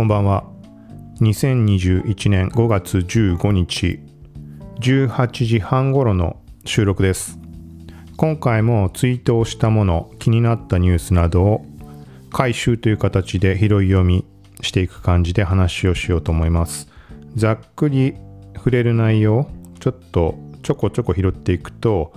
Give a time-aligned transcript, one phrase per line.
[0.00, 0.44] こんばんは。
[1.20, 4.00] 2021年5月15日
[4.80, 7.38] 18時半頃の収録です。
[8.16, 11.66] 今回もツイートをしたもの気になったニュースなどを
[12.32, 14.24] 回収という形で拾い読み
[14.62, 16.88] していく感じで話をしようと思います。
[17.36, 18.14] ざっくり
[18.56, 22.14] 触れる内容ちょっとちょこちょこ拾っていくと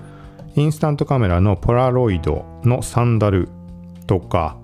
[0.56, 3.50] インスタントカメラのポラロイドのサンダル
[4.08, 4.56] とか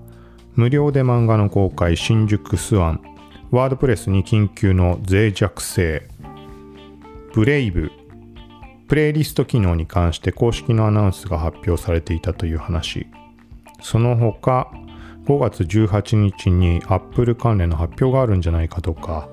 [0.54, 3.09] 無料で漫画の公開新宿スワン
[3.50, 6.08] ワードプレスに緊急の脆弱性
[7.34, 7.90] ブレイブ
[8.86, 13.08] プレイリスト機能に関して公式のアナウンスが発表されていたという話。
[13.82, 14.70] その他
[15.26, 19.28] 5月18日に Apple 関連の発表があるんじゃないかとか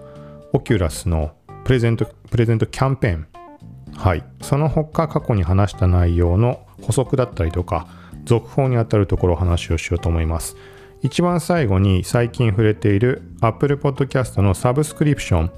[0.52, 3.28] オキュラスのプレゼントプレゼントキャンペーン。
[3.96, 4.24] はい。
[4.42, 7.88] その他過去に話した内容の補足だったりとか
[8.26, 10.56] 続報にあたるところを話をしようと思います。
[11.02, 15.52] 一番最後に最近触れている Apple Podcast のサブスクリプション。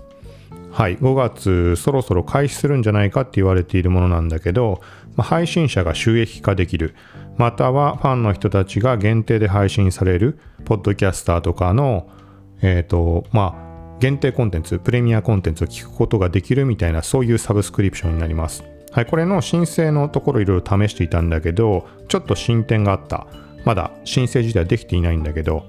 [0.72, 4.82] はい5月そろそろ開始するんじゃないかって言われているものなんだけど、
[5.18, 6.96] 配信者が収益化できる。
[7.38, 12.10] またはファンの人たちが限定で配信されるポッドキャスターとかの
[12.62, 18.64] えっ、ー、とまあ限定コンテンツプレミアコンテンツを聞くことができるみたいなそういうサブスクリプションになります。
[18.92, 23.28] はいこれの申請のところいろいろ試していたんだけどちょっと進展があった。
[23.66, 25.66] まだ申請自体できていないんだけど、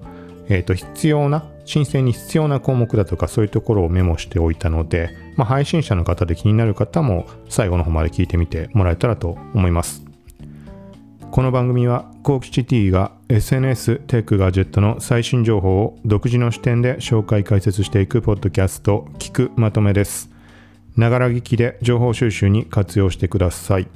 [0.48, 10.02] えっ、ー、と、必要な、申請に必要な項目だとかそういうところをメモしておいたので、まあ、配信者の方で気になる方も最後の方まで聞いてみてもらえたらと思います。
[11.30, 20.30] この番組は、コーキチ T が SNS、テック、ガジェットの最新情報を独自の視点で紹介解説していくポッドキャスト、聞くまとめです。
[20.96, 23.86] ながら聞きで情報収集に活用してください。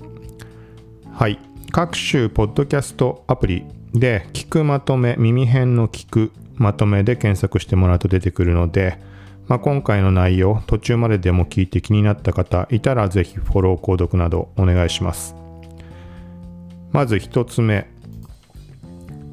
[1.13, 1.41] はい。
[1.73, 8.99] 各種ポッドキャストアプリで、聞くまとめ、耳辺の聞くまとめで検索してもらうと出てくるので、
[9.47, 15.37] まあ、今回の内容、途中まででも聞いて気になった方いたら、ぜひフォロー、購読などお願いします。
[16.91, 17.89] まず1つ目。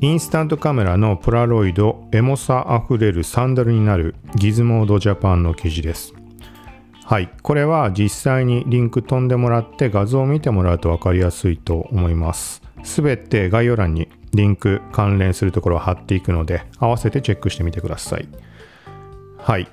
[0.01, 6.13] インスタントカメラのプラロイドエモさあふれるサンダルになるギズモードジャパンの記事です。
[7.05, 7.29] はい。
[7.43, 12.63] これは実際にリンク飛んでもらって画像を見てもらうと分かりやすいと思います。
[12.83, 18.27] すべて概要欄にリンク関連するところを貼っていくので、合わせてチェックしてみてください。
[19.37, 19.67] はい。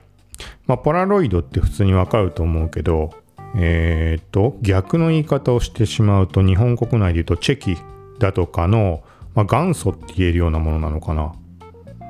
[0.66, 3.10] まあ、ポラロイドって普通にわかると思うけど、
[3.56, 7.76] えっ、と、逆の言い方をしてしまうと、日本国内で言うとチェキ
[8.18, 9.02] だとかの、
[9.34, 11.32] まあ、元祖って言えるようなものなのかな。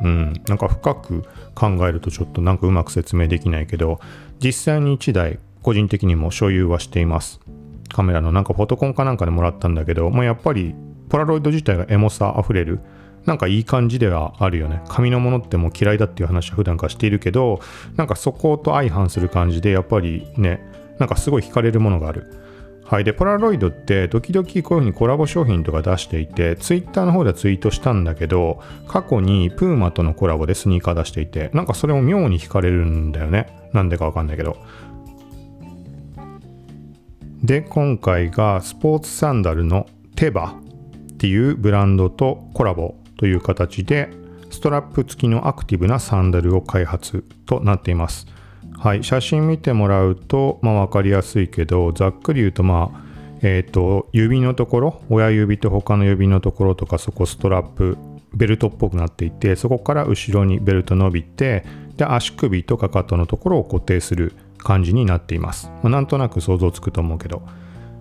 [0.03, 0.33] うん。
[0.47, 4.01] なんか深く考えるとちょっとなんかうまく説明できないけど、
[4.43, 7.41] 実際に1台個人的にも所有はしています。
[7.93, 10.75] カメラのなんかフォトコンかなんかでもらったんだけど、もうやっぱり
[11.09, 12.81] ポラロイド自体がエモさあふれる。
[13.27, 14.83] なんかいい感じではあるよね。
[14.89, 17.61] 紙のものってもう嫌いだっていう話は普段からしているけど
[17.97, 20.61] なんかそこと相反する感じでやっぱりね
[20.99, 22.33] なんかすごい惹かれるものがある。
[22.85, 23.05] はい。
[23.05, 33.71] でポラロイドって時々こういう風にコラボ商品とか出していてツイッターの方ではツイートしたんだけど過去にプーマとのコラボでスニーカー出していてなんかそれも妙に惹かれるんだよね。
[33.75, 34.57] なんでかわかんないけど。
[37.43, 39.87] で今回がスポーツサンダルの
[40.17, 40.55] テバ。
[41.19, 44.09] っていうブランドとコラボという形で
[44.51, 48.29] ストラップ付きのアクティブなサンダルを開発となっています。
[48.79, 53.01] はい、写真見てもらうと、まあ、分かりやすいけどざっくり言うとまあ
[53.43, 57.99] えっ、ー、と指のところ親指と他の指のところとかそこストラップ
[58.33, 61.65] ベルトっぽくなっていてそこから後ろにベルト伸びて
[61.97, 67.43] で足首とかかとのところを固定する感じになっています、まあ、なんとなく想像つくと思うけど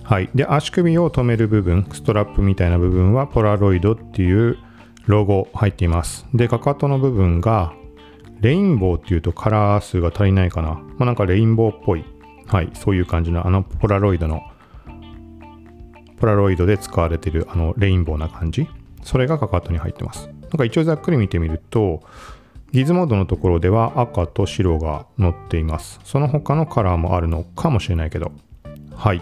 [0.07, 0.29] はい。
[0.33, 4.57] で、足首を止める部分、ストラップみたいな部分はポラロイドっていう
[5.05, 6.25] ロゴ入っています。
[6.33, 7.73] で、かかとの部分が
[8.39, 10.75] レインボーっていうとカラー数が足りないかな。
[10.75, 12.05] まあ、なんかレインボーっぽい。
[12.45, 12.69] はい。
[12.73, 14.43] そういう感じのあのポラロイドの、
[16.21, 18.65] ポラロイドで使われてるあのレインボーな感じ。
[19.03, 20.27] それがかかとに入ってます。
[20.27, 21.99] なんか一応ざっくり見てみると、
[22.71, 25.99] ギズモードのところでは赤と白が載っています。
[26.05, 28.31] その他のカラーもあるのかもしれないけど。
[28.95, 29.21] はい。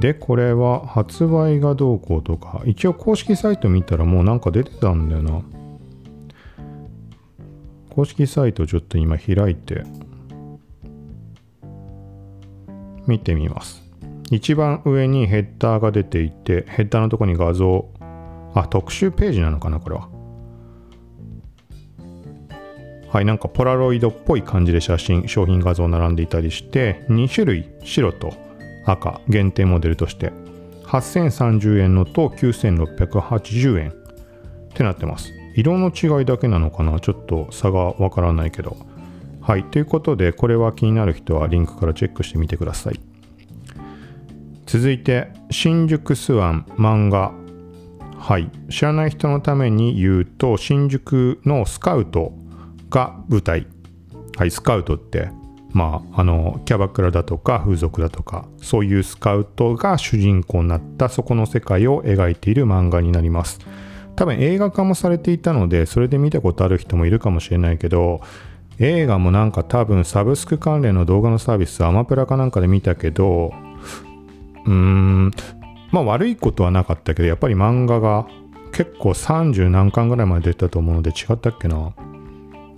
[0.00, 5.42] で、これは発売がどうこうとか、一応公式サイト見たらもうなんか出てたんだよな。
[7.90, 9.84] 公式サイトちょっと今開いて
[13.06, 13.82] 見てみます。
[14.30, 17.90] 一番上にヘッダーが出ていて、ヘッダーのとこに画像、
[18.54, 20.08] あ、特集ページなのかな、これは。
[23.12, 28.49] はい、なんかポラロイドっぽい感じで写真、商品画像並んでいたりして、2種類、白と
[28.84, 30.32] 赤限定モデルとして
[30.84, 33.92] 8030円のと9680円っ
[34.74, 37.00] てなってます色の違いだけなのかな？
[37.00, 38.76] ちょっと差がわからないけど。
[39.40, 39.64] はい。
[39.64, 43.00] ということで、これは気になる人はリンクからチェックしてみてください。
[44.66, 47.32] 続いて、新宿スワン漫画。
[48.16, 48.48] はい。
[48.70, 52.32] 知らない人のために言うと、新宿のスカウト
[52.88, 53.66] が舞台。
[54.36, 55.30] はい、スカウトって、
[55.72, 63.60] まあ、あの、キャバクラだとか風俗だとか、そういうスカウトが主人公になったそこの世界を描いている漫画になります。
[64.16, 68.20] 多分映画化もされていたので、それで見たことある人もいるかもしれないけど、
[68.80, 73.52] 映画もなんか多分サブスク関連の動画のサービスアマプラかなんかで見たけど
[74.64, 75.30] うーん
[75.92, 78.26] まあ悪いことはなかったけどやっぱり漫画が
[78.72, 81.92] 結構30何巻ぐらいまで出たと思うので違ったっけな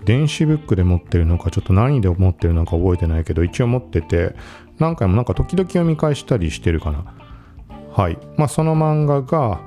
[0.05, 4.35] 電子ブックで持ってるのかちょっと何で持ってるのか覚えてないけど一応持ってて
[4.79, 7.05] 何回もなんか時々読み返したりしてるかな。
[7.93, 8.19] はい。
[8.37, 9.61] まあその漫画が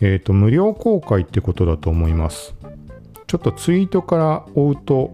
[0.00, 2.54] えっ、ー、と無料公開ってことだと思います。
[3.26, 5.12] ちょっとツイートから追うと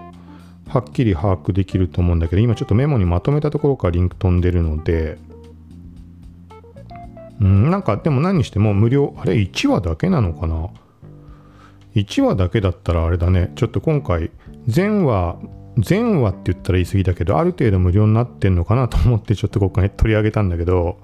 [0.68, 5.18] はっきり把握できると思うんだけど今ちょっとメモにまとめたところからリンク飛んでるので
[7.40, 10.68] うんなんかでも何にしても無料あれ1話だけなのかな
[11.94, 13.52] ？1話だけだったらあれだね。
[13.56, 14.30] ちょっと今回
[14.66, 15.36] 全話
[15.78, 20.98] 全話って言ったら言い過ぎだけどある程度無料になってんのかなと思ってちょっとここに取り上げたんだけど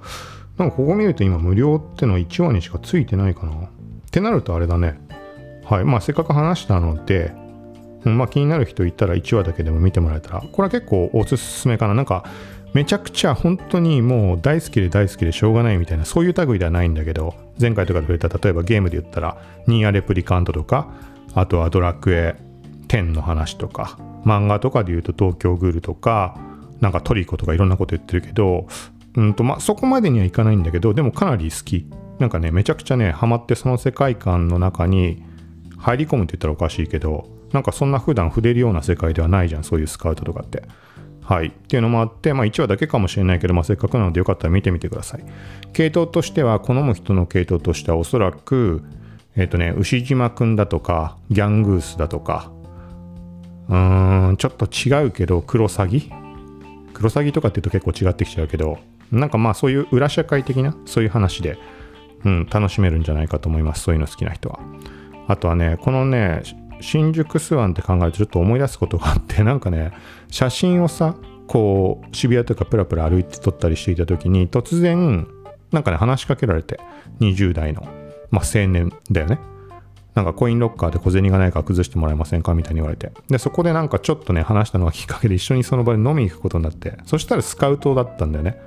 [0.58, 3.52] なんかここ見ると今無料ってのは1話にしかついてないかな。
[3.52, 3.58] っ
[4.10, 4.98] てなるとあれだね。
[5.64, 5.84] はい。
[5.84, 7.34] まあせっかく話したので
[8.10, 11.94] まあ、気になる人いたら1話だけでも見てもらえたら、これは結構おすすめかな。
[11.94, 12.24] なんか、
[12.72, 20.88] めちゃくちゃ本当にもう大好きで大好きでしょうがないみたいな、そういう類ではないんだけど、前回とかで触れた、例えばゲームで言ったら、ニーアレプリカントとか、
[21.34, 22.36] あとはドラクエ。
[22.88, 26.38] 10の話とか、漫画とかで言うと東京グールとか、
[26.80, 28.66] なんかトリコとかいろんなこと言ってるけど、
[29.14, 31.86] うんとまあ、そこまでにはいかないんだけど、でもかなり好き。
[32.18, 35.22] なんかね、めちゃくちゃね、ハマってその世界観の中に
[35.78, 40.62] 入り込むって言ったらおかしいけど、なんかそんな普段触れるような世界ではないじゃん、そういうスカウトとかって。
[41.22, 41.48] はい。
[41.48, 45.24] っていうのもあって、まあ1話だけかもしれないけど、まあせっかくなのでよかったら見てみてください。
[45.72, 48.82] 系統としては、好む人の系統としてはおそらく、
[49.34, 52.50] えっ、ー、とね、牛島くんだとか、ギャングースだとか、
[53.68, 56.10] うーん、ちょっと違うけど、クロサギ？
[56.94, 58.78] クロサギとかって言うと結構違ってきちゃうけど、
[59.12, 61.58] なんかまあそういう裏社会的な、そういう話で、
[62.24, 63.82] うん、楽しめるんじゃないかと思います。
[63.82, 64.58] そういうの好きな人は。
[65.28, 66.42] あとはね、このね、
[66.80, 69.92] 新宿スワンって考えるとちょっと思い出すことがあって なんかね
[70.30, 71.16] 写真をさ
[71.46, 75.26] こう渋谷とかプラプラ歩いて撮ったりしていた時に突然
[75.72, 76.80] なんかね話しかけられて
[77.20, 77.82] 20代の、
[78.30, 79.38] まあ、青年だよね
[80.16, 82.54] なんかコインロッカーで小銭がないから崩してもらえませんか？
[82.54, 83.12] みたいに言われて。
[83.28, 86.98] でそこでなんかちょっとね話したのがきっかけで一緒にその場で飲みに行くことになって。
[87.04, 88.58] そしたらスカウトだったんだよね。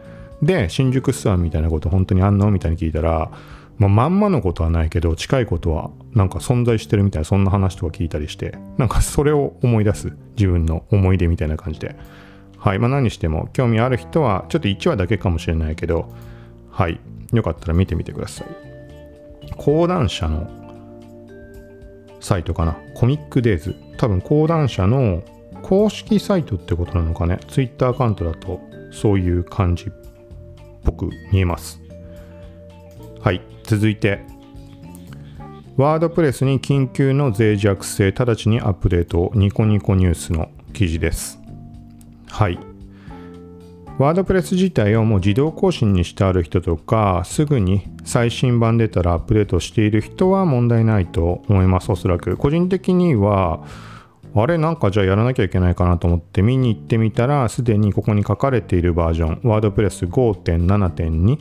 [0.41, 2.49] で新宿スワンみたいなこと本当にあんの？
[2.51, 3.31] みたいに聞いたら
[3.79, 8.57] まあ、まんまのことはないけど近いことはなんか存在してるみたいなそんな話とか聞いたりして。
[8.77, 10.13] なんかそれを思い出す。
[10.37, 11.95] 自分の思い出みたいな感じで。
[12.57, 12.79] はい。
[12.79, 16.13] まあ何しても興味ある人はちょっと1話だけかもしれないけど。
[16.69, 16.99] はい。
[17.31, 18.47] よかったら見てみてください。
[19.55, 20.49] 講談社の
[22.19, 22.77] サイトかな？
[22.95, 23.75] コミックデイズ。
[23.97, 25.23] 多分講談社の
[25.61, 28.61] 公式サイトってことなのかね？Twitter アカウントだと
[28.91, 29.91] そういう感じっ
[30.83, 31.81] ぽく見えます。
[33.21, 33.41] はい。
[33.63, 34.19] 続いて。
[35.77, 41.39] ワードプレスに緊急の脆弱性直ちにアップデートニコニコニュースの記事です。
[42.27, 42.59] はい。
[43.97, 53.65] ワードプレス自体をもう自動更新にしてある人とかすぐに最新版出たらアップデートしている人は問題ないと思いますおそらく個人的には
[54.35, 61.39] あれなんかじゃあやらなきゃいけないかなと思って見に行ってみたらすでにここに書かれているバージョンワードプレス5.7.2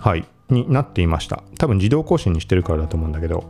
[0.00, 1.42] はいになっていました。
[1.58, 3.44] 多分自動更新にしてるからだと思うんだけど。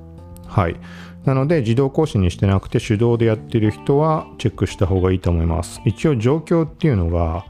[0.46, 0.76] はい。
[1.24, 5.80] なので自動更新にしてなくて手動でやってる人はチェックした方がいいと思います。
[5.84, 7.44] 一応状況っていうのが、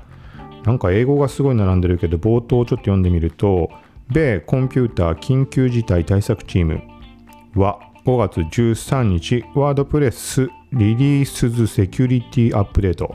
[0.64, 3.70] なんか英語がすごい並んでるけど、冒頭ちょっと読んでみると、
[4.08, 6.80] 米コンピューター緊急事態対策チーム
[7.56, 13.12] は5月13日、ワードプレスリリースズセキュリティアップデート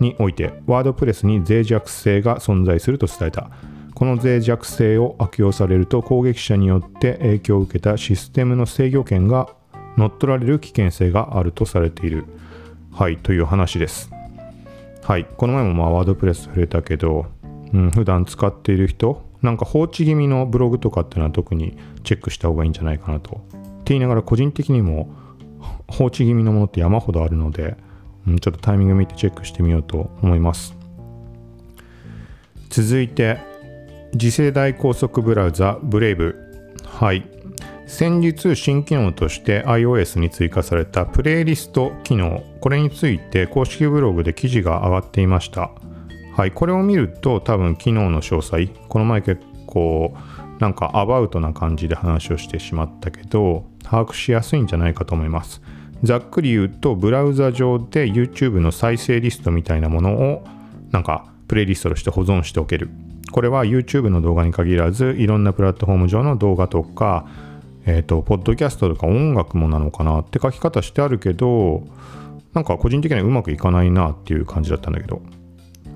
[0.00, 3.50] において、ワードプレスに脆弱性が存在すると伝えた。
[3.94, 9.54] この脆弱性を悪用されると攻撃者によって影響を受けたシステムの制御権が
[9.96, 12.24] 乗っ取られる危険性があるとされている。
[12.90, 14.10] はい、という話です。
[15.04, 17.26] はい、この前もまあワードプレス触れたけど、
[17.72, 23.36] うん、普段使っている人、なんか放置気味のブログとかっていうのは特にチェックした方がいいんじゃないかなと。
[23.36, 23.38] っ
[23.84, 25.14] て言いながら個人的にも
[25.86, 27.76] 放置気味のものって山ほどあるので、
[28.26, 30.74] うん、ちょっとタイミング見てチェックしてみようと思います。
[32.70, 33.38] 続いて、
[34.12, 36.36] 次世代高速ブラウザブレイブ
[36.84, 37.26] はい
[37.86, 45.72] 先日新機能として iOS に追加されたプレイリスト機能これについて公式ブログで記事が上がっていました
[46.36, 50.16] はいこれを見ると多分機能の詳細この前結構
[50.58, 55.62] なんかアバウトな感じで話をしてしまったけど把握しやすいんじゃないかと思います
[56.02, 60.44] ざっくり言うとブラウザ上で YouTube の再生リストみたいなものを
[60.90, 62.90] なんかプレイリストとして保存しておける
[63.30, 67.26] これは YouTube の動画に限らずいろんなプラットフォーム上の動画とか
[67.86, 71.86] えっ、ー、と、ポッドキャストとか音楽もなのかなって書き方してあるけど、
[72.54, 75.20] なんか個人的にはうまくいかないなっていう感じだったんだけど。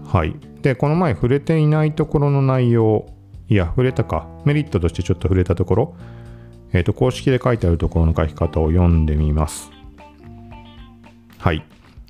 [0.08, 0.34] はい。
[0.62, 3.06] で、この前触れていないところの内容、
[3.48, 4.26] いや、触れたか。
[4.46, 5.96] メリットとしてちょっと触れたところ、
[6.72, 9.70] えっ、ー、と、公式で書いてあるところの書き方を読んでみます。
[11.38, 11.62] はい。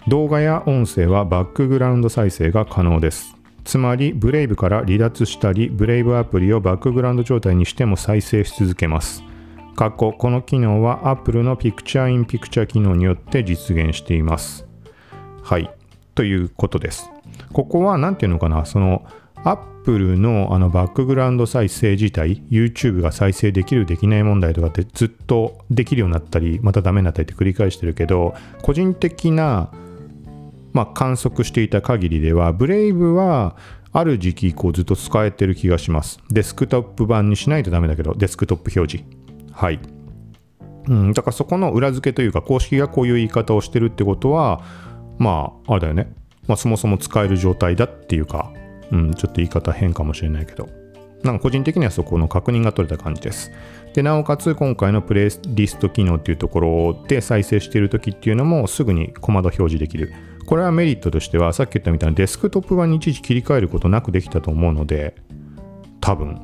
[0.07, 3.37] 動画や音声はバックグラウンド再生が可能です。
[3.65, 9.25] つまり、ブレイブから離脱したり、ブレイブアプリをバックグラウンド状態にしても再生し続けます。
[9.75, 14.67] 過去、この機能は Apple の Picture in Picture 機能によって実現しています。
[15.43, 15.71] はい。
[16.19, 17.09] ということです。
[17.53, 19.05] ここは何て言うのかな、その
[19.45, 29.71] Apple のあのバックグラウンド再生自体、YouTube が再生できる、できない問題とかってずっとできるようになったり、またダメになったりって繰り返してるけど、個人的な、
[30.73, 33.55] まあ、観測していた限りでは、ブレイブは
[33.93, 36.19] ある時期以降ずっと使えてる気がします。
[36.31, 39.09] デスクトップ版にしないとダメだけど、デスクトップ表示。
[39.53, 39.79] はい。
[40.89, 44.88] うん、だからそこの裏付けというか、公式がこういう言い方をしてるってことは、
[45.19, 46.13] まあ、あれだよね。
[46.47, 48.53] まあ、そもそも使える状態だっていうか、
[48.91, 50.69] うん、ちょっと言い方変かもしれないけど、
[51.23, 53.53] なんか個人的にはそこの確認が取れた感じです。
[53.95, 60.13] で、なおかつ今回のプレイリスト機能っていうところで再生している時っていうのもすぐにコマド表示できる。
[60.47, 65.15] これはメリットとしてはさっき言ったみたいなデスクトップ版にいちいち切り替えることなくできたと思うので、
[66.01, 66.41] 多分。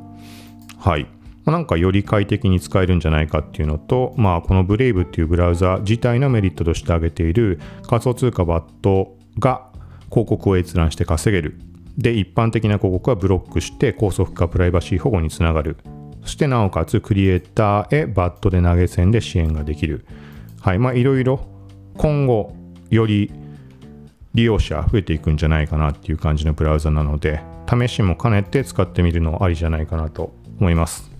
[0.78, 1.06] はい。
[1.44, 9.70] まあ、なんかより快適に使えるんじゃないかっていうのと、まあ、このブレイブっていうブラウザ自体のメリットとして挙げている仮想通貨バットが
[10.10, 11.58] 広告を閲覧して稼げる。
[11.98, 15.76] で、一般的な広告はブロックして高速化プライバシー保護につながる。
[16.22, 20.06] そしてなおかつクリエイターへバットで投げ銭で支援ができる。
[20.60, 21.46] はい、まあいろいろ
[21.98, 22.54] 今後
[22.90, 23.30] より
[24.32, 31.13] 利用者増えていくんじゃないかなっていう感じのブラウザなので、試しも兼ねて使ってみるのありじゃないかなと思います。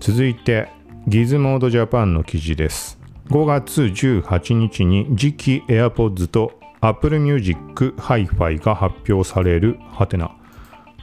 [0.00, 0.70] 続いて、
[1.06, 2.98] ギズモードジャパンの記事です。
[3.28, 10.34] 5月18日に次期 AirPods と Apple Music Hi-Fi が発表されるハテナ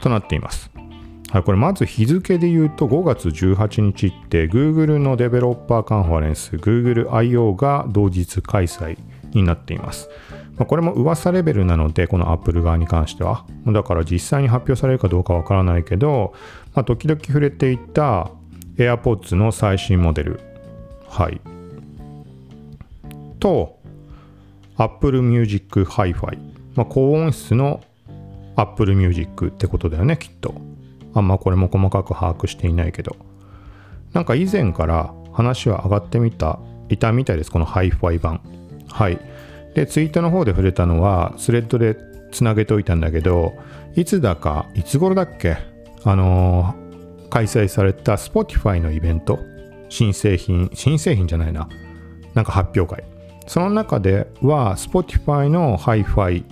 [0.02, 0.72] となっています。
[1.30, 7.54] はい、これまず日付で言うと5月18日って Google のデベロッパーカンファレンス Google I.O.
[7.54, 8.98] が同日開催
[9.30, 10.10] になっています。
[10.56, 13.46] まあ、これも噂レベルなので、この Apple 側に関しては。
[13.68, 16.34] だから実際に発表されるかどうかわからないけど、
[16.74, 18.32] まあ、時々触れていた
[18.78, 20.40] AirPods の最新モデル、
[21.08, 21.42] はい。
[23.40, 23.80] と、
[24.78, 26.38] Apple Music Hi-Fi。
[26.76, 27.82] まあ、高音質の
[28.56, 30.54] Apple Music ってことだよね、きっと。
[31.16, 33.16] あんまこれも細かく把握していないけど。
[34.14, 38.42] なんか以前から話は上がってみた、いたみたいです、この Hi-Fi 版。
[38.90, 39.20] はい。
[39.74, 41.98] で、ツイートの方で触れたのは、スレッドで
[42.32, 43.54] つなげておいたんだけど、
[43.96, 45.58] いつだか、いつ頃だっけ？
[46.04, 46.87] あのー
[47.30, 49.40] 開催された Spotify のイベント。
[49.90, 51.70] 新製品新製品じゃないな。
[52.34, 53.04] なんか発表会。
[53.48, 56.44] その中では Spotify の Hi-Fi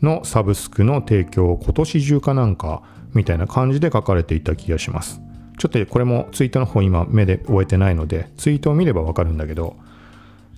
[0.00, 2.82] のサブスクの提供を今年中かなんか
[3.14, 5.20] みたいな感じで書かれていた気がします。
[5.58, 9.76] ちょっとこれもツイートの方今目で追えてないのでツイートを見ればわかるんだけど。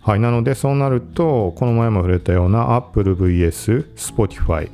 [0.02, 4.70] はいなのでそうなるとこの前も触れたような Apple vs Spotify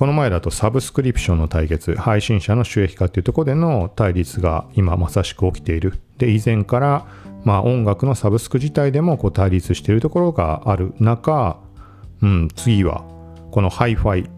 [0.00, 6.00] この前だとサブスクリプションの対決、配信者の収益化っていうところでの対立が今まさしく起きている。
[6.16, 7.06] で、以前から、
[7.44, 11.58] まあ音楽のサブスク自体でもこう対立しているところがある中、
[12.22, 13.04] うん、次は
[13.50, 14.30] このハイファイ、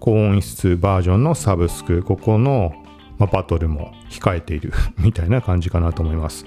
[0.00, 2.72] 高音質バージョンのサブスク、ここの、
[3.16, 6.44] まあ、バトルも控えているみたいな感じかなと思います。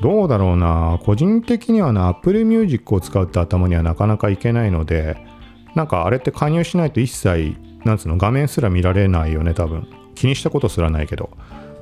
[0.00, 5.33] どうだろうな個人的にはな Apple Music を使うって頭にはなかなかいけないので
[5.74, 9.86] なんかあれって加入しないと一切、なんつうの、画面すら見られないよね、多分。
[10.14, 11.30] 気にしたことすらないけど。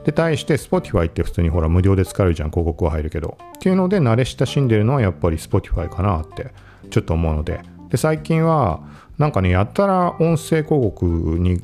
[0.04, 3.36] で、対して Spotify って普通にほら無料で使えるじゃん、広告は入るけど。
[3.56, 6.52] っていうので、慣れ親しんでるのはやっぱり Spotify かなって
[6.90, 7.60] ちょっと思うので。
[7.90, 8.80] で、最近は、
[9.18, 11.06] なんかね、やったら音声広告
[11.38, 11.60] に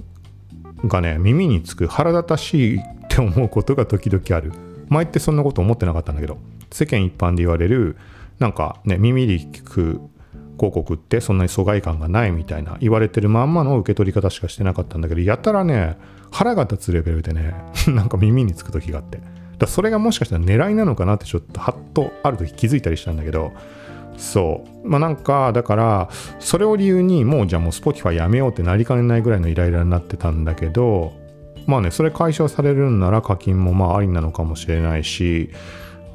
[0.85, 4.53] がね、耳につく腹立たしいって思うことが時々ある。
[4.89, 6.39] 前ってそんなこと思ってなかったんだけど、
[6.71, 7.97] 世間一般で言われる、
[8.39, 10.01] なんかね、耳で聞く
[10.59, 15.97] 広告ってそんなに疎外感がないみたいな言われてるまんまの受け取り方しかしてなかったんだけどやたらね
[16.31, 17.55] 腹が立つレベルでね
[17.89, 19.21] なんか耳につく時があって。
[19.59, 23.53] だそれがもしかしたら狙いなのかなってちょっとハッとある時気づいたりしたんだけど。
[24.17, 24.89] そう。
[24.89, 31.13] まあなんかだからそれを理由にもうじゃあもう Spotify やめようってなりかねないぐらいのイライラになってたんだけど
[31.67, 35.51] まあねそれ解消されるんなら課金もまあありなのかもしれないし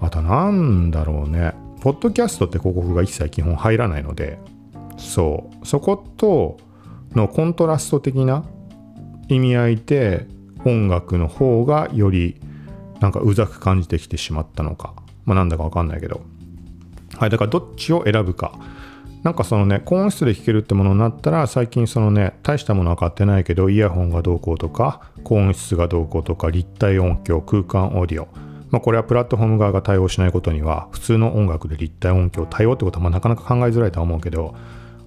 [0.01, 1.53] あとなんだろうね。
[1.83, 4.39] ポッドキャストって広告が一切基本入らないので
[4.95, 5.67] そう。
[5.67, 6.55] そこと
[7.11, 8.45] のコントラスト的な
[9.27, 10.25] 意味合いで
[10.63, 12.39] 音楽の方がより
[13.01, 14.93] なんかうざく感じてきてしまったのか。
[15.25, 16.21] まあなんだかわかんないけど。
[17.17, 18.57] はいだからどっちを選ぶか。
[19.23, 28.52] なんかそのね高音質で聴けるってものになったら最近そのね大したものは買ってないけどイヤホンがどうこうとか高音質がどうこうとか立体音響空間オーディオ。
[28.73, 34.55] まあ、これはプラットフォーム側が対応しないことには普通の音楽で立体音響対応ってことはまなかなか考えづらいとは思うけど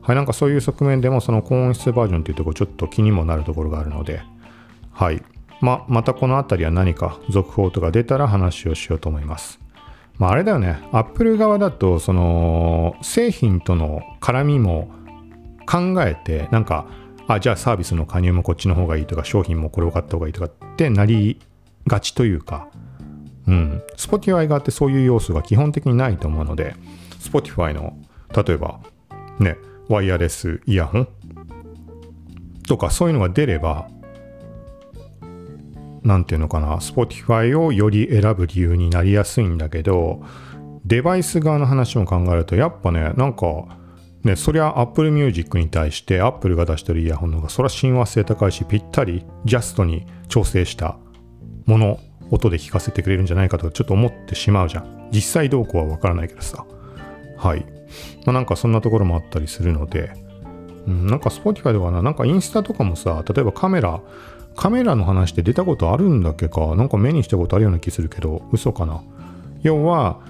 [0.06, 4.22] はい、なんかそういう側面でもその高音質バージョンっていうところちょっと気にもなるところがあるので、
[4.92, 5.20] はい。
[5.60, 9.58] ままたこの辺りは何か続報とか出たら話をしようと思います。
[10.16, 14.92] まあ、あれだよね、Apple 側だと、その製品との絡みも
[15.66, 16.86] 考えて、なんか、
[17.26, 21.40] あ、じゃあサービスの加入もこっちの方がいいとか、商品もこれを買った方がいいとかってなり
[21.88, 22.68] がちというか、
[23.46, 26.74] うん、Spotify 側ってそういう要素が基本的にないと思うので、
[27.20, 27.96] Spotify の、
[28.34, 28.80] 例えば、
[29.38, 29.56] ね、
[29.88, 31.08] ワイヤレスイヤホン
[32.66, 33.88] とかそういうのが出れば
[36.02, 40.22] 何ていうのかな Spotify をより選ぶ理由になりやすいんだけど
[40.84, 43.46] デバイス側の話も考えるとやっぱねなんか
[44.22, 50.96] ねそりゃ Apple Music に対して Apple が出してるイヤホンの方がそれは親和性高いしぴったりジャストに調整した
[51.66, 55.08] もの音で聞かせてくれるんじゃないかとかちょっと思ってしまうじゃん。
[55.12, 56.64] 実際どうこうはわからないけどさ。
[57.36, 57.64] はい。
[58.24, 60.12] まあ、なんかそんなところもあったりするので、
[60.86, 64.00] うん、なんか Spotify とかな、なんかインスタとかもさ、例えばカメラ、
[64.56, 69.02] カメラの話って出たことあるんだっけか、なんか目にしたことあるような気するけど、嘘かな？
[69.62, 70.20] 要は、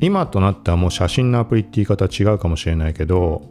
[0.00, 3.42] 今となってはもう写真のアプリって言い方違うかもしれないけど、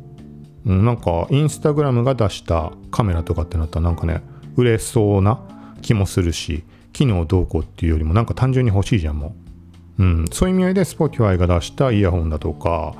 [0.65, 4.21] うん、なんかインスタグラムが出したカメラとかってなったらなんかね、
[4.55, 5.39] 売れそうな
[5.81, 6.63] 気もするし、
[6.93, 9.35] 機能どうこうっていうよりもなんか単純に欲しいじゃんも
[9.99, 10.03] う。
[10.03, 12.95] うん、そういう意味合いで Spotify が出したイヤホンだとか、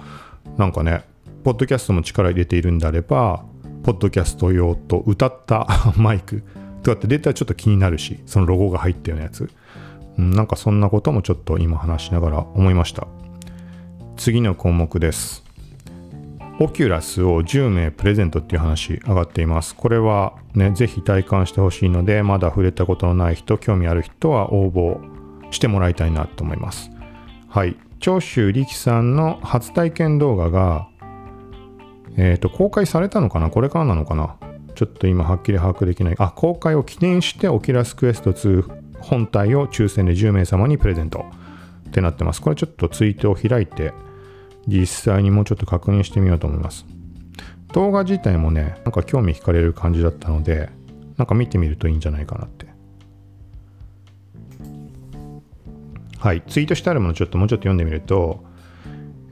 [0.58, 1.06] なんかね、
[1.44, 3.44] ポッドキャストも力入れているんであれば、
[3.84, 6.44] ポッドキャスト用と歌った マイク
[6.84, 9.50] とかって出たらちょっと気になるし、そのロゴが入ったようなやつ。
[10.18, 13.08] うん、なんかそんなこともちょっと今話しながら思いました。
[14.16, 15.43] 次の項目です。
[16.60, 19.76] オキュラスを10名プレゼントっていう話上がっています。
[19.76, 25.00] これはね、ぜひ体感してほしいので、まだ触れたことのない人、興味ある人は応募
[25.52, 26.92] してもらいたいなと思います。
[27.50, 27.76] はい。
[28.00, 30.88] 長州力さんの初体験動画が、
[32.18, 33.50] えっ、ー、と、公開されたのかな？
[33.50, 34.38] これからなのかな？
[34.76, 36.16] ちょっと今はっきり把握できない。
[36.20, 41.26] あ、公開を記念して Oculus Quest 2本体を抽選で10名様にプレゼント
[41.88, 42.42] ってなってます。
[42.42, 43.94] これちょっとツイートを開いて、
[44.67, 46.86] 実際にもうちょっと確認してみようと思います。
[47.73, 50.69] 動画自体もね、なんか興味惹かれる感じだったので、
[51.17, 52.73] なんか見てみるといいんじゃないかなって
[56.23, 58.45] はい、ツイートしてあるものちょっともうちょっと読んでみると、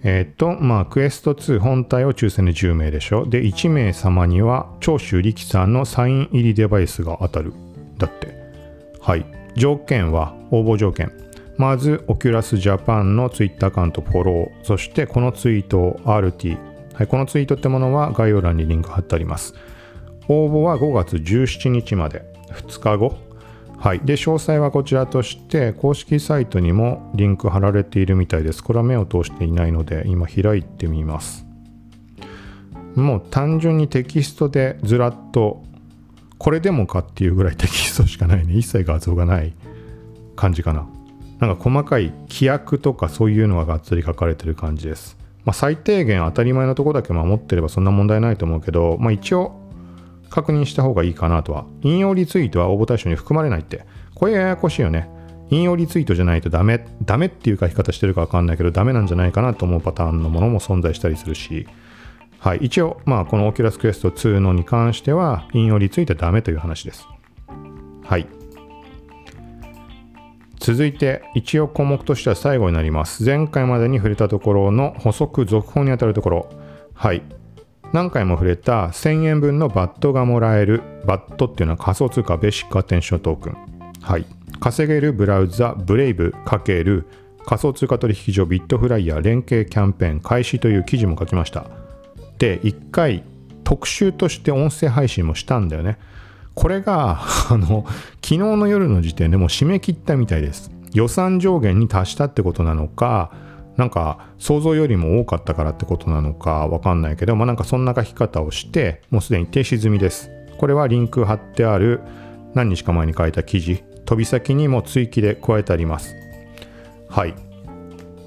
[0.03, 3.25] えっ、ー、と、まあ、 Quest 2本体を抽選で10名でしょ。
[3.25, 7.53] で、1名様には、長州力さんのサイン入りデバイスが当たる。
[7.97, 8.35] だって。
[8.99, 9.25] はい。
[9.55, 11.13] 条件は、応募条件。
[11.57, 14.65] まず、 Oculus Japan のツイッターアカウントフォロー。
[14.65, 16.57] そして、このツイートを RT。
[16.93, 19.53] はい、このツイートってものは概要欄にリンク貼ってあります。
[20.27, 22.23] 応募は5月17日まで。
[22.51, 23.17] 2日後
[23.81, 28.63] はい、で詳細はこちらとして公式サイトにもリンク貼られているみたいです。
[28.63, 31.47] これは目を通していないので今開いてみます。
[32.93, 35.63] もう単純にテキストでずらっと
[36.37, 38.53] これでもかっていうぐらいテキストしかないね。
[38.53, 39.53] 一切画像がない
[40.35, 40.87] 感じかな。
[41.41, 45.17] なんか細かい規約とかそういうのががっつり書かれてる感じです。
[45.43, 49.60] まあ、最低限当たり前のとこだけ守ってればそんな問題ないと思うけど、まあ、一応
[50.30, 51.65] 確認した方がいいかなとは。
[51.82, 53.86] 引用リツイートは応募対象に含まれないって。
[54.13, 55.10] これややこしいよね。
[55.49, 61.67] 引用リツイートじゃないとダメ、ダメっていう書き方してるかわかんないけど、ダメなんじゃないかなと思うパターンのものも存在したりするし、
[62.39, 67.06] はい、一応、まあ、この Oculus Quest 2のに関しては、引用リツイートはダメという話です。
[68.04, 68.40] はい。
[70.62, 73.24] 続いて、一応項目としては最後になります。
[73.26, 76.50] 前回までに触れたところの補足続報にあたるところ。
[76.93, 77.24] はい。
[77.93, 83.58] 何回も触れた1000円分のバットがもらえるバットっていうのは仮想通貨ベーシックアテンショントークン。
[84.04, 84.26] はい。
[84.60, 87.06] 稼げるブラウザブレイブ×
[87.43, 91.65] 仮想通貨取引所ビットフライヤー連携キャンペーン開始という記事も書きました。
[92.38, 93.24] で、1回
[93.63, 95.97] 特集として音声配信もしたんだよね。
[96.55, 97.85] これが、 あの、
[98.15, 100.71] 昨日の夜の時点でもう締め切ったみたいです。
[100.93, 103.31] 予算上限に達したってことなのか
[103.77, 110.29] なんか想像よりも多かったからってことなのかわかんないけど、まあ、なんかそんな書き方をしてもうすでに停止済みです。
[110.57, 112.01] これはリンク貼ってある
[112.53, 113.83] 何日か前に書いた記事。
[114.05, 116.13] 飛び先にも追記で加えてあります。
[117.09, 117.33] はい。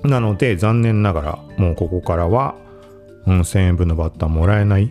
[0.03, 2.55] なので残念ながらもうここからは、
[3.27, 4.91] うん、1000円分のバッターもらえない。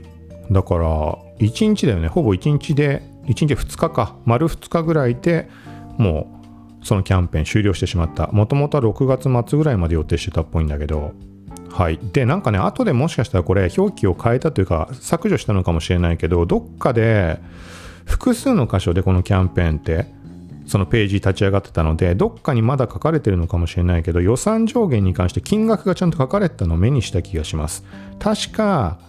[0.52, 2.08] だから1日だよね。
[2.08, 5.50] ほぼ1日で1日2日か丸2日ぐらいで
[5.98, 6.42] も
[6.82, 8.28] うそのキャンペーン終了してしまった。
[8.28, 11.14] もともとは6月末ぐらいまで予定してたっぽいんだけど。
[11.70, 12.00] はい。
[12.12, 17.40] でなんかね後でもしかしたらこれ表記を変えたというか削除したのかもしれないけどどっかで
[18.06, 20.06] 複数の箇所でこのキャンペーンって
[20.68, 27.84] そのページ立ち上がってたのでどっかにまだ書かれてるのかもしれないけど予算上限に関して金額がちゃんと書かれてたのを目にした気がします。
[28.20, 29.00] 確か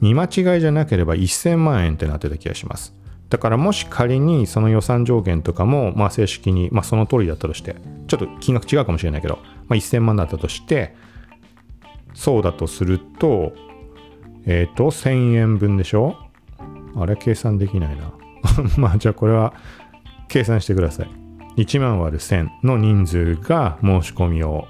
[0.00, 2.97] 見間違いじゃなければ1000万円ってなってた気がします。
[3.28, 9.38] だからもし仮にその予算上限とかも、まあ、正式に、まあ、その通りだったとしてちょっと金額違うかもしれないけど、
[9.68, 10.94] まあ、1000万だったとして
[12.14, 13.52] そうだとすると
[14.46, 16.16] えっ、ー、と1000円分でしょ？
[16.96, 18.12] あれ計算できないな。
[18.78, 19.52] まあじゃあこれは
[20.26, 21.08] 計算してください。
[21.62, 24.66] 1万割る1000の人数が申し込みを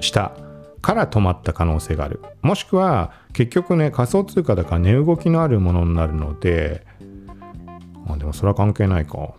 [0.00, 0.32] した
[0.82, 2.20] から止まった可能性がある。
[2.42, 6.86] もしくは結局ね仮想通貨だから値動きのあるものになるので
[8.06, 9.34] あでもそれは関係ないか。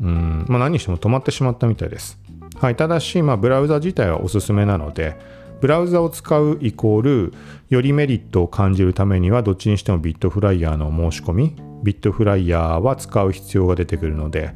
[0.00, 0.44] うん。
[0.48, 2.18] まあ何にしても止まってしまったみたいです。
[2.60, 2.76] はい。
[2.76, 5.16] ただしまあブラウザ自体はおすすめなので
[5.60, 7.34] ブラウザを使うイコール
[7.68, 14.52] よりメリットを感じるためにはどっちにしてもビットフライヤーの申し込みビットフライヤーは使う必要が出てくるので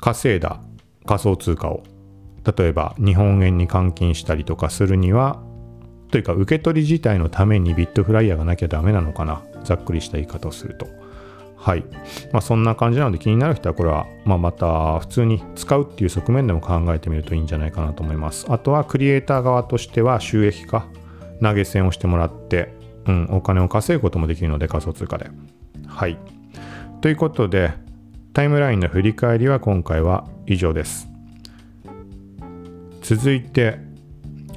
[0.00, 0.60] 稼いだ
[1.04, 1.82] 仮想通貨を
[2.56, 5.42] 例えば日本円に換金したりとかするには
[6.10, 9.42] というか受け取り自体のためにビットフライヤーがなきゃダメなのかな。
[9.62, 10.99] ざっくりした言い方をすると。
[11.60, 11.84] はい
[12.32, 20.86] まあそんな感じなので気になる人はこれは、まあ、また普通に使うっていう側面でも考えてみるといいんじゃないかなと思いますあとはクリエイター側としては収益化
[21.42, 25.30] 投げ銭をしてもらってうん、お金を稼ぐこともできるので仮想通貨で。
[25.86, 26.18] はい。
[27.00, 27.72] ということで、
[28.32, 31.08] タイムラインの振り返りは今回は以上です。
[33.02, 33.78] 続いて、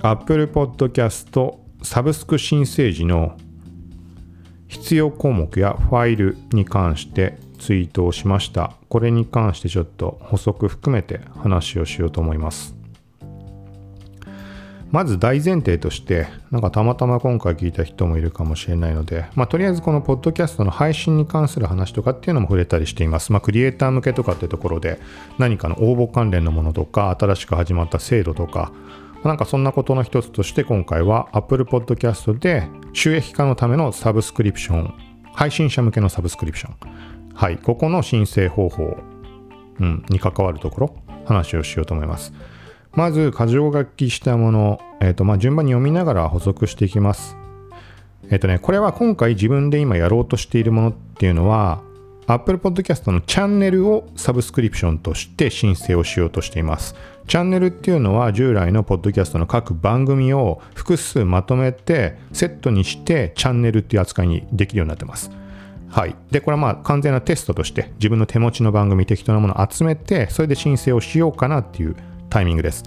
[0.02, 3.38] Apple Podcast サブスク申請時の
[4.74, 8.74] 必要項目やファイルに関してツイートをしました。
[8.90, 12.76] これに関してちょっと補足含めて話をしようと思います。
[14.90, 23.32] まず大前提として、なんかたまたま今回聞いた人もいるかもしれないので、まあ、とりあえずこのポッドキャストの配信に関する話とかっていうのも触れたりしています。
[23.32, 25.00] まあ、クリエイター向けとかってところで、
[25.38, 28.72] 何かの応募関連のものとか、新しく始まった制度とか、
[29.24, 34.94] なんかそんなことの一つとして今回は Apple Podcast で収益化のためのサブスクリプション、
[35.34, 36.76] 配信者向けのサブスクリプション。
[37.34, 38.98] はい、ここの申請方法、
[39.80, 42.34] うん、に関わるところ、話をしようと思います。
[42.92, 47.36] まず、箇条書きしたもの、えっ、ー、と、まあ、順番に読みながら補足していきます。
[48.30, 51.82] えっ、ー、とね、これは今回自分で今やろうとしているものっていうのは、
[52.28, 56.96] Apple Podcast のチャンネルをサブスクリプションとして申請をしようとしています。
[57.28, 65.32] チャンネルっていうのは従来のポッドキャストの各番組を複数まとめてセットにしてチャンネルっていう扱いにできるようになってます。
[65.90, 66.16] はい。
[66.32, 71.96] で、これはまあ完全なテストとして自分の手持ちの番組適当なものを集めてそれで申請をしようかなっていう
[72.30, 72.84] タイミングです。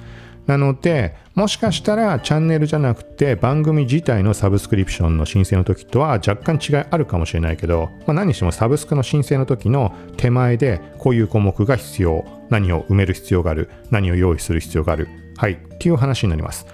[0.46, 16.66] なので、もしかしたらチャンネルじゃなくて番組自体のサブスクリプションの申請の時とは若干違いあるかもしれないけど、まあ、何にしてもサブスクの申請の時の手前でこういう項目が必要、何を埋める必要がある、何を用意する必要がある、はい、っていう話になります。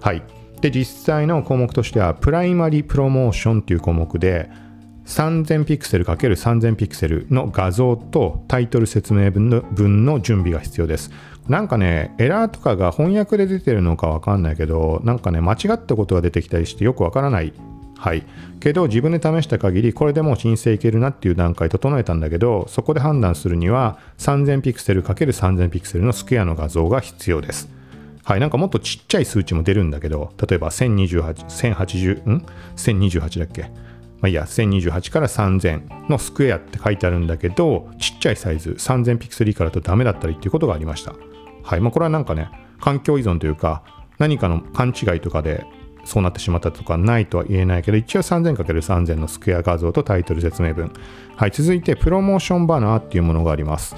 [0.00, 0.22] はい。
[0.60, 4.48] で、実際の項目としては、 primary promotion っていう項目で、
[5.08, 11.10] 3000ピクセル ×3000 ピクセルの画像とタイトル説明文の文の準備が必要です。
[11.48, 17.54] なんかね、エラーとかが翻訳で出てるのかわかんないけど、なんかね、間違ったことが出てきたりしてよくわからない。
[17.96, 18.22] はい。
[18.60, 27.70] けど、自分で試した限り、これでもう申請いけるなっていう段階整えたんだけど、そこで判断するには、3000ピクセル ×3000 ピクセルのスクエアの画像が必要です。
[28.24, 33.70] はい、なんかもっとちっちゃい数値も出るんだけど、例えば1028、1080、ん ?1028 だっけ？
[34.20, 41.14] まあいいや、1028から3000のスクエアって書いてあるんだけど、ちっちゃいサイズ、3000ピクセル以下だとダメだったりっていうことがありました。
[41.62, 42.50] はいまあ、これはなんかね、
[42.80, 43.82] 環境依存というか、
[44.18, 45.64] 何かの勘違いとかで
[46.04, 50.92] そうなってしまったとかないとは言えないけど、一応 3000×3000 のスクエア画像とタイトル説明文。
[51.36, 53.94] はい、続いて、プロモーションバナーっていうものがあります。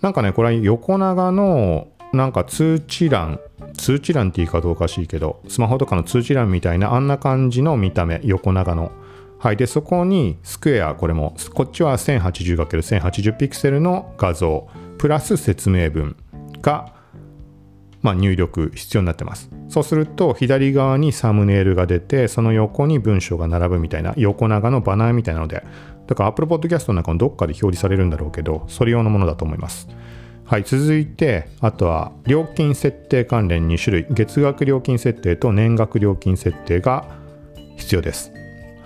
[0.00, 3.40] なんかね、これは横長の、なんか通知欄、
[3.76, 8.92] 通知欄って言い方おかしいけど、スマホとかの通知欄みたいな、あんな感じの見た目、横長の。
[9.40, 16.14] はい、で、そこにスクエア、これも、こっちは 1080×1080 ピクセルの画像、プラス説明文
[16.60, 16.92] が
[18.02, 19.50] まあ、入力必要になってます。
[19.68, 25.62] そうすると左側にサムネイルが出てその横に文章が並ぶみたいな横長のバナーみたいなので
[26.06, 29.88] だから Apple Podcast の中のどっかで表示されるんだろうけどそれ用のものだと思います。
[30.44, 37.06] はい、続いて、あとは料金設定関連2種類、月額料金設定と年額料金設定が
[37.76, 38.39] 必要です。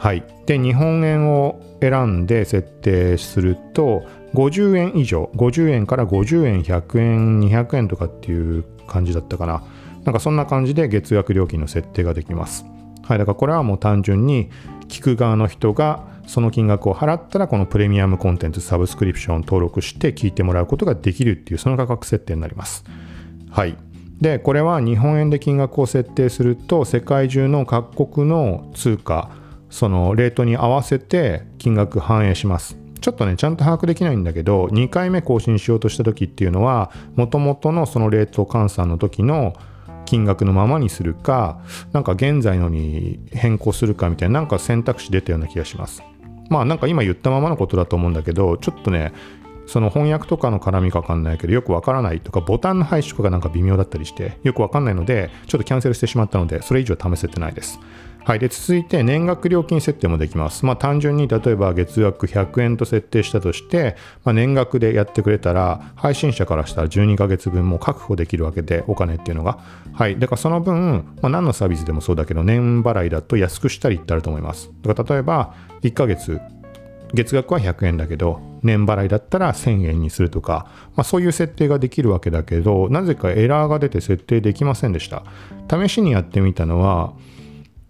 [0.05, 0.23] はい。
[0.45, 9.65] で、日本円を選んで設定すると、50円以上、50円から50円、100円、200円とかっていう感じだったかな。
[10.05, 12.67] なんかそんな感じで月額料金の設定ができます。
[13.03, 13.19] はい。
[13.19, 14.51] だからこれはもう単純に
[14.89, 22.85] 聞く側の人がその金額を払ったらこのプレミアムコンテンツサブスクリプションを登録して聞いてもらうことができるっていうその価格設定になります。
[23.51, 23.79] はい。
[24.21, 29.31] で、これは日本円で金額を設定すると世界中の各国の通貨、
[29.75, 32.79] そのレートに合わせて金額反映します。
[33.01, 39.55] ちょっとね、ちゃんと把握できないんだけど、2回目更新しようとした時っていうのは、もともとのそのレート換算の時の
[40.05, 41.59] 金額のままにするか、
[41.93, 46.05] なんか現在のに変更するかみたいな、なんか選択肢出たような気がします。
[46.51, 49.13] まあなんか今言ったままのことだと思うんだけど、ちょっとね、
[49.67, 57.81] その翻訳とかの絡みかわかんないけど、よくわからないとか、ボタンの配置とかがなんか微妙だったりして、よくわかんないので、ちょっとキャンセルしてしまったので、それ以上試せてないです。
[58.25, 58.39] はい。
[58.39, 60.65] で、続いて年額料金設定もできます。
[60.65, 69.59] まあ単純に例えば月額100円と設定したとして、まあ、年額でやってくれたら、配信者からしたら12ヶ月分も確保できるわけで、お金っていうのが。
[69.93, 70.19] はい。
[70.19, 74.71] だからその分、まあ、何のサービスでもそうだけど、年払いだと安くしたりってあると思います。
[74.81, 76.41] だから例えば、1ヶ月、
[77.13, 85.25] 月額は100円だけど、年払いだったら1000円にするとか、まあ、そういう設定ができるわけだけど、なぜかエラーが出て設定できませんでした。
[85.71, 87.13] 試しにやってみたのは、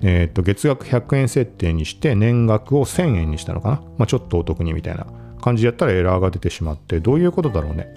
[0.07, 5.07] えー、と月額100円設定にして年額を1000円にしたのかな、まあ、ちょっとお得にみたいな
[5.41, 7.89] 感じでやったらエラーが出てしまってどういうことだろうね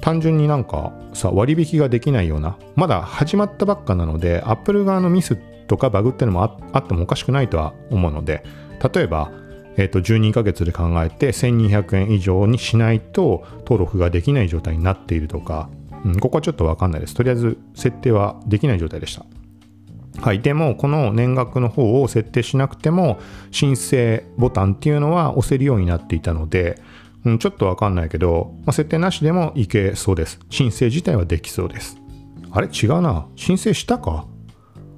[0.00, 5.36] 単純になんかさ割引ができないようなまだ始まったばっかなので Apple 側のミス
[5.66, 8.44] とかバグってのもあってもおかしくないとは思うので
[8.94, 9.32] 例えば
[9.76, 15.70] えー、と12ヶ月で考えて1200円以上にしないと登録ができない状態になっているとか、
[16.04, 17.14] うん、ここはちょっとわかんないです。
[17.14, 19.24] とりあえず設定はできない状態でした。
[20.20, 23.18] はい、でもこの年額の方を設定しなくても
[23.50, 26.80] 申請ボタンっていうのは押せるようになっていたので、
[27.24, 30.38] うん、ちょっとわかんないけど、まあ、設定なしでもいけそうです。
[30.50, 31.96] 申請自体はできそうです。
[32.50, 32.68] あれ？
[32.68, 33.26] 違うな。
[33.36, 34.26] 申請したか？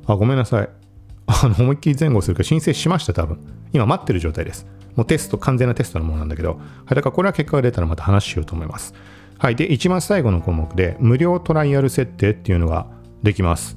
[0.06, 0.68] あ、ごめんなさい。
[1.26, 3.38] あの、思いっきり前後するから申請しました、多分。
[3.72, 4.66] 今待ってる状態です。
[4.96, 6.56] もうテスト、完全なテストのものなんだけど、は
[6.92, 8.94] い、だからこれは結果が出たらまた話しようと思います。
[9.38, 9.56] はい。
[9.56, 12.86] で、一番最後の項目で、無料トライアル設定っていうのが
[13.22, 13.76] できます。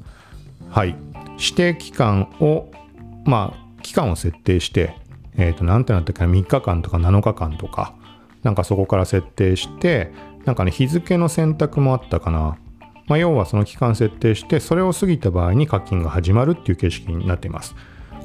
[0.69, 0.95] はい。
[1.38, 2.71] 指定期間を、
[3.26, 4.95] まあ、期間を設定して、
[5.38, 7.93] えっ、ー、と、なんてなったっけな、3日間とか7日間とか、
[8.43, 10.12] なんかそこから設定して、
[10.45, 12.58] なんかね、日付の選択もあったかな。
[13.08, 17.76] まあ、要はその期間設定して、それを過ぎた場合に課金が始まるっていう形式になっています。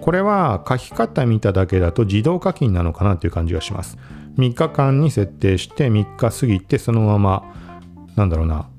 [0.01, 3.99] これは書き方見ただけだと自動課金なのかなという感じがします。
[4.39, 7.45] 3日間に設定して3日過ぎてそのまま、
[8.17, 8.70] なんだろうな、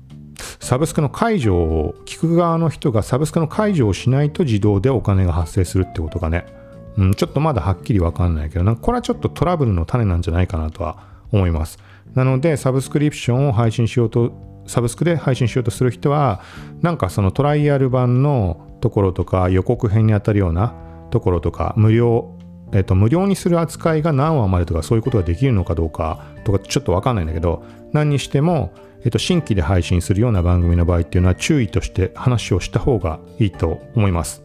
[0.60, 6.46] サブスクの解除を、聞く側の人がサブスクの解除をしないと自動でお金が発生するってことがね、
[6.96, 10.98] うん、ちょっとまだはっきりわかんないけど、なんかこれはちょっとトラブルの種なんじゃないかなとは
[11.32, 11.78] 思います。
[12.14, 14.32] なので、サブスクリプションを配信しようと、
[14.66, 16.40] サブスクで配信しようとする人は、
[16.82, 20.74] なんかそのトライアル版のところとか予告編にあたるような
[21.10, 22.36] ところとか、無料、
[22.72, 28.72] えっと、無料にする扱いが何話までとかそういうことができるのかどうかとかちょっとわかんないんだけど、何にしても、
[29.04, 34.42] えっと、新規で配信するような番組の場合っていうのは注意として話をした方がいいと思います。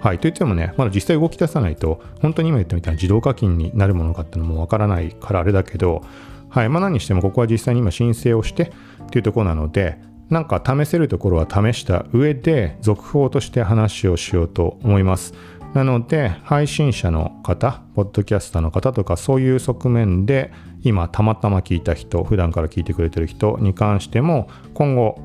[0.00, 0.18] はい。
[0.18, 6.02] といってもね、まだ実際動き出さないと、本当に今言ったみたいな自動課金になるものかっていうのもわからないからあれだけど、
[6.48, 6.68] はい。
[6.68, 9.98] まあ何にしてもここは実際に今申請をしてっていうところなので、
[10.30, 15.34] なんか試せるところは試した上で続報として話をしようと思います。
[15.74, 20.50] なので、配信者の方、ポッドキャスターの方とか、そういう側面で、
[20.82, 25.20] 今、たまたま聞いた人、普段から聞いてくれてる人に関しても、今後、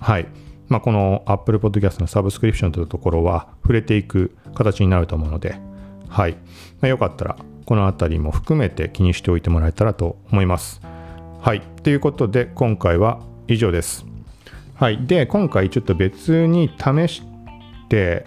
[0.00, 0.26] はい、
[0.68, 5.56] まあ、この Apple Podcast のサブスクリプションというところは触れていく形になると思うので、
[6.08, 6.38] はい、ま
[6.82, 10.80] あ、よかったら、このあたりも含めて気にしておいてもらえたらと思います。
[11.40, 14.06] はい、ということで、今回は以上です。
[14.74, 17.22] はい、で、今回ちょっと別に試し
[17.88, 18.26] て、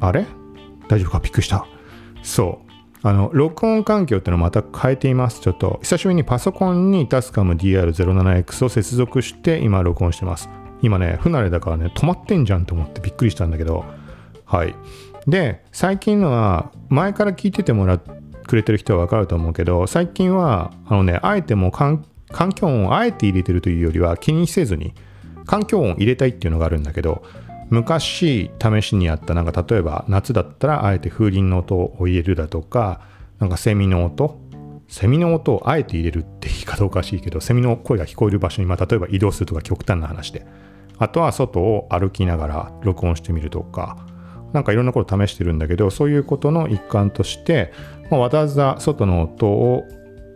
[0.00, 0.26] あれ？
[0.88, 1.20] 大丈夫か？
[1.20, 1.66] びっくりした。
[2.22, 2.66] そう。
[3.02, 5.40] あの、録音環境ってのをまた変えています。
[5.40, 10.48] ちょっと、久しぶりにパソコンにタスカム DR07X を接続して今録音してます。
[10.82, 13.84] 今ね、不慣れだからね、止まってんじゃんと思ってびっくりしたんだけど、
[14.44, 14.74] はい。
[15.26, 18.10] で、最近のは、前から聞いててもらって
[18.46, 22.04] くれてる人はわかると思うけど、最近は、あのね、あえても環
[22.54, 24.94] 境音をあえて入れてるというよりは気にせずに、
[25.46, 27.22] 環境音入れたいっていうのがあるんだけど
[27.70, 33.00] 昔試しにやったなんか例えば夏だったらあえて風鈴の音を入れるだとか
[33.38, 34.40] なんかセミの音
[34.88, 40.46] セミの音をあえて入れるって言い方おかしいけどセミの声が聞こえる場所に、まあ、例えば移動するとか極端な話で。
[40.98, 43.98] あとは外を歩きながら録音してみるとか
[44.52, 47.72] なんかいろんなこと試してるんだけどそういうことの一環として、
[48.10, 49.84] まあ、わざわざ外の音を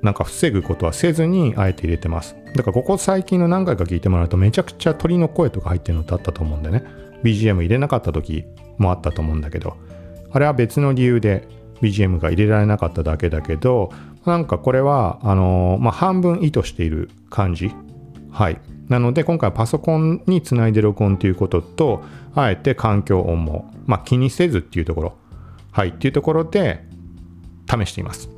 [0.03, 2.35] なんか防ぐことはせずにあえて入れてます。
[2.57, 6.83] だからここ最近の何回か聞いてもらうとめちゃくちゃ鳥の声とか入ってるのってあったと思うんでね。
[7.23, 8.45] BGM 入れなかった時
[8.79, 9.77] もあったと思うんだけど
[10.33, 11.47] あれは別の理由で
[11.81, 13.91] BGM が入れられなかっただけだけど
[14.25, 17.73] なんかこれはあのー、まあ、半分意図している感じ。
[18.31, 18.61] はい。
[18.89, 22.03] なので今回はパソコンにつないで録音ということと
[22.35, 25.17] あえて環境音も、まあ、気にせずっていうところ。
[25.73, 25.89] はい。
[25.89, 26.85] っていうところで
[27.67, 28.29] 試しています。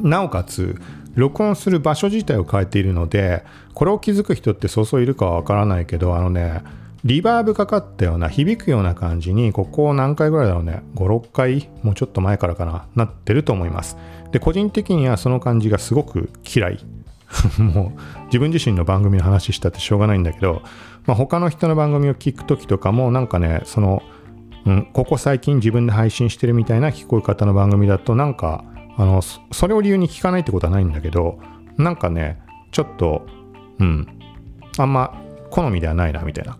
[0.00, 0.80] なおかつ
[1.14, 6.62] 録音する場所自体を変えているのでこれを気づく人ってそうそういるかはわからないけどあのね
[7.04, 10.82] リバーブかかったような響くような感じにここ何回ぐらいだろうね。
[10.96, 13.96] 56回もうちょっと前からかななってると思います。
[14.32, 16.84] で個人的にはその感じがすごく嫌い。
[17.58, 20.62] もう自分自身の番組の話したってしょうがないんだけど、
[21.06, 24.02] まあ、他の人の番組を聞く時とかもなんかねその、
[24.66, 28.64] うん、ここ最近自分で配信してるみたいな聞こえ方の番組だとなんか
[28.96, 31.38] あのそれを理由に聞かないってことはないんだけど
[31.76, 32.40] なんかね
[32.72, 33.26] ちょっと
[33.78, 34.08] うん
[34.78, 35.14] あんま
[35.50, 36.56] 好みではないなみたいな。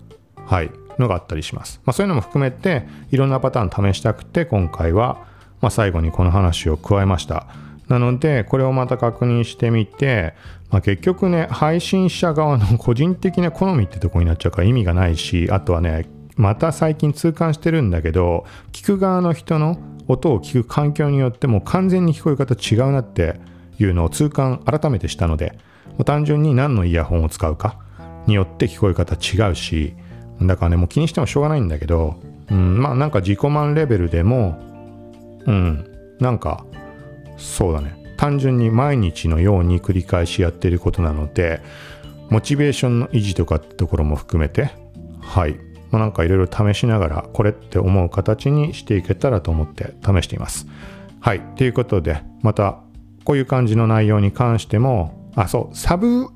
[0.48, 0.70] はい。
[0.98, 5.26] のがあったりします、まあ、そういうのも含めていろんなパターン試したくて今回は、
[5.60, 7.46] まあ、最後にこの話を加えました。
[7.88, 10.34] なのでこれをまた確認してみて、
[10.70, 16.06] まあ、結局ね配信者側の個人的な好みってとこになっちゃうから意味がないしあとはね
[16.36, 23.40] また最近痛感してるんだけど聞く側の人の音を聞く環境によっても完全に聞こえ方違うなって
[23.78, 25.58] いうのを痛感改めてしたので
[26.04, 27.78] 単純に何のイヤホンを使うか
[28.26, 29.94] によって聞こえ方違うし
[30.40, 32.16] だからねもう気にしてもしょうがないんだけど、
[32.50, 34.58] うん、まあなんか自己満レベルでも
[35.46, 36.64] うんなんか
[37.36, 41.60] そうだね単純に毎日のように繰り返しやってることなので
[42.30, 44.70] モチベーションの維持とかってところも含めて
[45.20, 50.66] はいまあ、なんかいろいろ試しながらこれって思う形にしていけたらと思って試しています。
[51.20, 51.40] はい。
[51.56, 52.80] ということで、また
[53.24, 56.28] こういう感じの内容に関しても、あ、そう、サブ、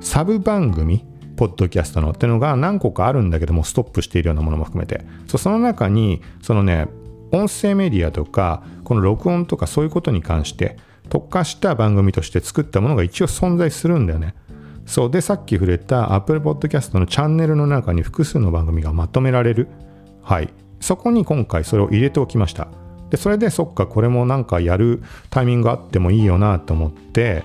[0.00, 1.04] サブ番組、
[1.38, 6.88] ポッドキャストのっていうのが何個かあるんだけども、ストップしているようなものも含めて、その中に、そのね、
[7.30, 10.76] 音声メディアとか、この録音とかそういうことに関して、
[11.08, 14.34] 特化した番組として作ったものが一応存在するんだよね。
[14.84, 19.68] そうでさっき触れた Apple Podcast のチャンネルの中に複数の番組がまとめられる。
[20.22, 20.52] はい。
[20.80, 22.68] そこに今回それを入れておきました。
[23.10, 27.44] でそれでそっかこれもなんかやるタイミングがあってもいいよなと思って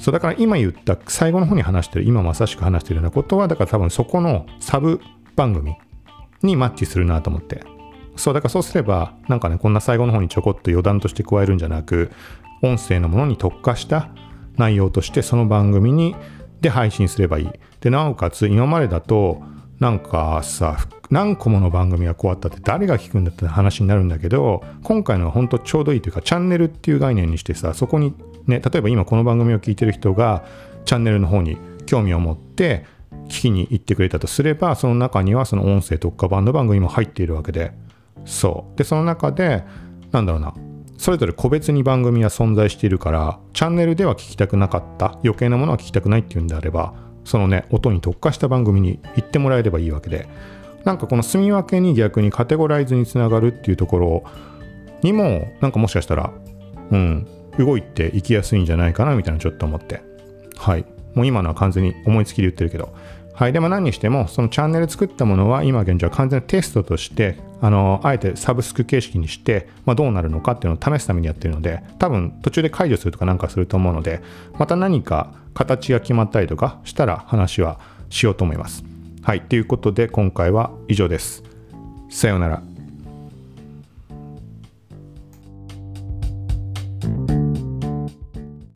[0.00, 5.00] そうだから今言った最後の方に話してる今まさしく話してるようなことはだから多分そこのサブ
[5.36, 5.76] 番組
[6.42, 7.62] にマッチするなと思って
[8.16, 12.10] そうだからそうすればなんかねこんな最後の方にちょこっと余談として加えるんじゃなく
[12.62, 14.08] 音声のものに特化した
[14.56, 16.16] 内容としてその番組に
[16.60, 17.48] で配信すればいい。
[17.80, 19.42] で、なおかつ今までだと、
[19.78, 20.76] なんかさ、
[21.10, 28.14] 何個もの番組がこうあったって誰が聞くんだって話になるんだけど、今回のは本当ちょうどいいというか、チャンネルっていう概念にしてさ、そこに
[28.50, 30.44] ね、例えば今この番組を聞いてる人が、
[30.84, 32.84] チャンネルの方に興味を持って、
[33.28, 37.72] 聞きに行ってくれたとすれば、その中にはその音声特化版の番組も入っているわけで、
[38.26, 38.78] そう。
[38.78, 39.64] で、その中で、
[40.12, 40.52] なんだろうな、
[41.00, 45.18] それぞれ個別に番組は存在しているからチャンネルでは聞きたくなかった。
[45.24, 46.92] 余計なものは聞きたくないっていうんであれば
[47.24, 50.28] そのね音に特化した番組に行ってもらえればいいわけで。
[50.84, 54.24] なんかこの住み分けに逆にカテゴライズにつながるっていうところ
[55.02, 56.32] にもなんかもしかしたら
[56.90, 57.26] うん。
[57.58, 60.02] 動いていきやすいんじゃないかなみたいなちょっと思って
[60.56, 60.84] はい
[61.14, 62.94] もう今のは完全に思いつきで言ってるけど
[63.40, 63.54] はい。
[63.54, 74.20] でも何にしても、そのチャンネル作ったものは今現状は完全にテストとして、あの、あえてサブスク形式にして、まあ、どうなるのかっていうのを試すためにやってるので、多分途中で解除するとかなんかすると思うので、
[74.58, 78.84] また何か形が決まったりとかしたら話はしようと思います。
[79.22, 79.40] はい。
[79.40, 81.42] ということで今回は以上です。
[82.10, 82.69] さようなら。